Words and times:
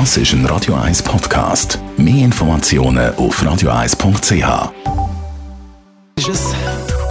Das 0.00 0.16
ist 0.16 0.32
ein 0.32 0.44
Radio 0.46 0.74
1 0.74 1.04
Podcast. 1.04 1.78
Mehr 1.96 2.24
Informationen 2.24 3.14
auf 3.14 3.40
radio1.ch. 3.40 4.72
Ist 6.18 6.28
es 6.28 6.52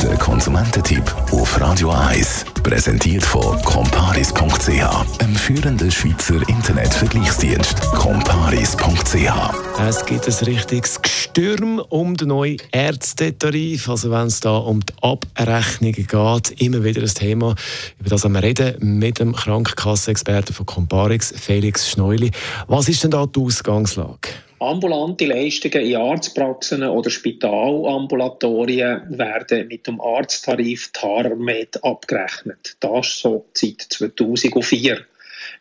der 0.03 0.17
Konsumententipp 0.17 1.15
auf 1.31 1.61
Radio 1.61 1.91
1, 1.91 2.43
präsentiert 2.63 3.23
von 3.23 3.61
comparis.ch, 3.63 5.19
einem 5.19 5.35
führenden 5.35 5.91
Schweizer 5.91 6.41
Internetvergleichsdienst. 6.47 7.81
comparis.ch. 7.91 9.79
Es 9.79 10.05
gibt 10.05 10.25
ein 10.25 10.45
richtiges 10.45 11.01
Gestürm 11.01 11.79
um 11.89 12.15
den 12.15 12.29
neuen 12.29 12.57
Ärztetarif. 12.71 13.89
Also 13.89 14.09
wenn 14.09 14.27
es 14.27 14.39
da 14.39 14.55
um 14.55 14.79
die 14.79 14.93
Abrechnungen 15.01 16.07
geht, 16.07 16.61
immer 16.61 16.83
wieder 16.83 17.01
ein 17.01 17.13
Thema. 17.13 17.55
Über 17.99 18.09
das 18.09 18.23
wir 18.23 18.41
reden 18.41 18.97
mit 18.97 19.19
dem 19.19 19.33
Krankenkassenexperten 19.33 20.55
von 20.55 20.65
Comparix, 20.65 21.33
Felix 21.37 21.89
Schneuli. 21.89 22.31
Was 22.67 22.87
ist 22.87 23.03
denn 23.03 23.11
da 23.11 23.25
die 23.25 23.39
Ausgangslage? 23.41 24.29
Ambulante 24.63 25.25
Leistungen 25.25 25.81
in 25.81 25.97
Arztpraxen 25.97 26.83
oder 26.83 27.09
Spitalambulatorien 27.09 29.01
werden 29.09 29.67
mit 29.67 29.85
dem 29.87 29.99
Arzttarif 29.99 30.89
TARMED 30.93 31.83
abgerechnet. 31.83 32.77
Das 32.79 33.19
so 33.19 33.45
seit 33.53 33.81
2004. 33.81 35.05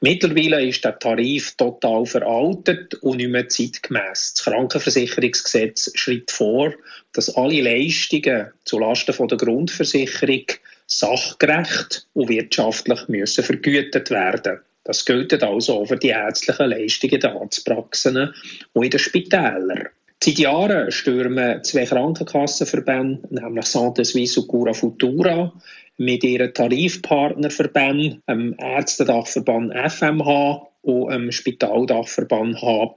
Mittlerweile 0.03 0.65
ist 0.65 0.85
der 0.85 1.01
Tarif 1.01 1.57
total 1.57 2.07
veraltet 2.07 2.95
und 3.03 3.17
nicht 3.17 3.31
mehr 3.31 3.49
zeitgemäß. 3.49 4.35
Das 4.35 4.45
Krankenversicherungsgesetz 4.45 5.91
schreibt 5.97 6.31
vor, 6.31 6.73
dass 7.13 7.35
alle 7.35 7.61
Leistungen 7.61 8.53
zulasten 8.65 9.27
der 9.27 9.37
Grundversicherung 9.37 10.47
sachgerecht 10.87 12.07
und 12.13 12.29
wirtschaftlich 12.29 13.09
müssen 13.09 13.43
vergütet 13.43 14.11
werden 14.11 14.61
das 14.85 15.05
gilt 15.05 15.43
also 15.43 15.81
auch 15.81 15.87
für 15.87 15.97
die 15.97 16.09
ärztlichen 16.09 16.71
Leistungen 16.71 17.21
den 17.21 17.31
Arztpraxen 17.31 18.35
und 18.73 18.85
in 18.85 18.91
den 18.91 18.99
Spitälern. 18.99 19.89
Seit 20.23 20.39
Jahren 20.39 20.91
stürmen 20.93 21.65
zwei 21.65 21.85
Krankenkassenverbände, 21.85 23.29
nämlich 23.31 23.65
Santé 23.65 24.05
Suisse 24.05 24.41
und 24.41 24.49
Cura 24.49 24.73
Futura, 24.73 25.53
mit 25.99 26.25
ihren 26.25 26.55
Tarifpartnerverbänden, 26.55 28.23
dem 28.29 28.55
Ärztedachverband 28.59 29.73
FMH 29.75 30.69
und 30.83 31.13
dem 31.13 31.33
Spitaldachverband 31.33 32.61
H+, 32.63 32.95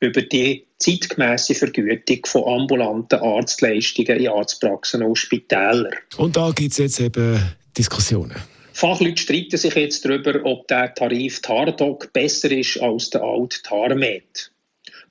über 0.00 0.22
die 0.22 0.66
zeitgemäße 0.78 1.54
Vergütung 1.54 2.24
von 2.26 2.60
ambulanten 2.60 3.20
Arztleistungen 3.20 4.18
in 4.20 4.28
Arztpraxen 4.28 5.02
und 5.02 5.16
Spitälern. 5.16 5.92
Und 6.16 6.36
da 6.36 6.50
gibt 6.52 6.72
es 6.72 6.78
jetzt 6.78 7.00
eben 7.00 7.38
Diskussionen. 7.76 8.36
Fachleute 8.80 9.20
streiten 9.20 9.58
sich 9.58 9.74
jetzt 9.74 10.06
darüber, 10.06 10.42
ob 10.42 10.66
der 10.68 10.94
Tarif 10.94 11.42
TARDOC 11.42 12.14
besser 12.14 12.50
ist 12.50 12.80
als 12.80 13.10
der 13.10 13.20
alte 13.20 13.60
TARMED. 13.62 14.50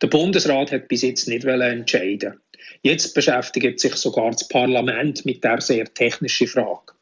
Der 0.01 0.07
Bundesrat 0.07 0.71
hat 0.71 0.87
bis 0.87 1.03
jetzt 1.03 1.27
nicht 1.27 1.45
entscheiden. 1.45 2.41
Jetzt 2.81 3.13
beschäftigt 3.13 3.79
sich 3.79 3.93
sogar 3.93 4.31
das 4.31 4.47
Parlament 4.47 5.23
mit 5.23 5.43
der 5.43 5.61
sehr 5.61 5.85
technischen 5.93 6.47
Frage. 6.47 6.93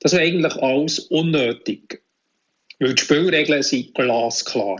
Das 0.00 0.14
ist 0.14 0.18
eigentlich 0.18 0.54
alles 0.56 0.98
unnötig, 1.00 2.00
weil 2.78 2.94
die 2.94 3.02
Spielregeln 3.02 3.62
sind 3.62 3.94
glasklar. 3.94 4.78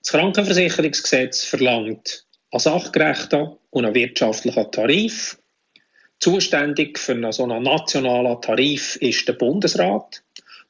Das 0.00 0.12
Krankenversicherungsgesetz 0.12 1.44
verlangt 1.44 2.24
einen 2.52 2.60
sachgerechten 2.60 3.50
und 3.68 3.84
einen 3.84 3.94
wirtschaftlichen 3.94 4.72
Tarif. 4.72 5.36
Zuständig 6.20 6.98
für 6.98 7.12
einen 7.12 7.32
so 7.32 7.42
einen 7.42 7.64
nationalen 7.64 8.40
Tarif 8.40 8.96
ist 8.96 9.28
der 9.28 9.34
Bundesrat. 9.34 10.22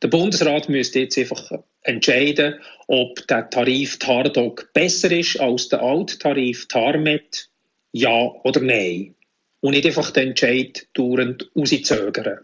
Der 0.02 0.08
Bundesrat 0.08 0.68
müsste 0.68 1.00
jetzt 1.00 1.18
einfach 1.18 1.50
entscheiden, 1.82 2.54
ob 2.86 3.26
der 3.26 3.50
Tarif 3.50 3.98
TARDOC 3.98 4.72
besser 4.72 5.10
ist 5.12 5.38
als 5.38 5.68
der 5.68 5.82
alte 5.82 6.18
Tarif 6.18 6.68
TARMED, 6.68 7.48
ja 7.92 8.30
oder 8.44 8.60
nein. 8.60 9.14
Und 9.60 9.72
nicht 9.72 9.84
einfach 9.84 10.10
den 10.10 10.28
Entscheid 10.28 10.86
dauernd 10.94 11.50
rauszögern. 11.54 12.40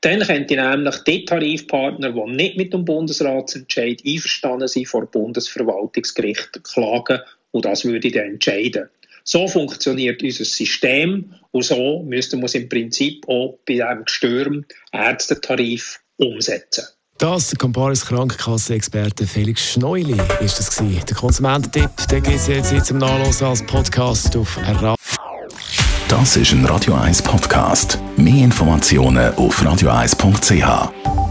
Dann 0.00 0.20
könnte 0.20 0.56
nämlich 0.56 0.96
die 1.06 1.24
Tarifpartner, 1.24 2.12
die 2.12 2.32
nicht 2.32 2.56
mit 2.56 2.72
dem 2.72 2.84
Bundesratsentscheid 2.84 4.02
einverstanden 4.04 4.66
sind, 4.66 4.88
vor 4.88 5.06
Bundesverwaltungsgericht 5.06 6.64
klagen 6.64 7.20
und 7.52 7.64
das 7.64 7.84
würde 7.84 8.10
dann 8.10 8.32
entscheiden. 8.32 8.88
So 9.22 9.46
funktioniert 9.46 10.22
unser 10.22 10.44
System 10.44 11.34
und 11.52 11.62
so 11.62 12.02
müsste 12.02 12.36
man 12.36 12.46
es 12.46 12.54
im 12.54 12.68
Prinzip 12.68 13.28
auch 13.28 13.58
bei 13.66 13.74
diesem 13.74 14.04
Gestürm 14.04 14.64
Ärztetarif 14.92 16.00
umsetzen. 16.20 16.84
Das, 17.18 17.48
der 17.48 17.58
Comparis 17.58 18.06
Krankenkasse-Experte 18.06 19.26
Felix 19.26 19.72
Schneuli 19.72 20.16
ist 20.40 20.58
das 20.58 20.74
gewesen. 20.74 21.04
Der 21.06 21.16
Konsumententipp, 21.16 21.90
den 22.10 22.22
gibt 22.22 22.36
es 22.36 22.46
jetzt, 22.46 22.72
jetzt 22.72 22.90
im 22.90 22.98
Nachlassen 22.98 23.46
als 23.46 23.62
Podcast 23.66 24.34
auf 24.36 24.56
RA. 24.56 24.94
Das 26.08 26.36
ist 26.36 26.52
ein 26.52 26.64
Radio 26.64 26.94
1 26.94 27.20
Podcast. 27.22 27.98
Mehr 28.16 28.44
Informationen 28.44 29.34
auf 29.34 29.62
radio1.ch. 29.62 31.29